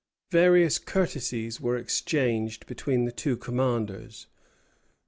[0.31, 4.25] Various courtesies were exchanged between the two commanders.